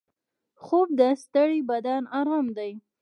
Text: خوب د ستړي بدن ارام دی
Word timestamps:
خوب 0.63 0.87
د 0.99 1.01
ستړي 1.23 1.59
بدن 1.71 2.01
ارام 2.19 2.47
دی 2.57 2.71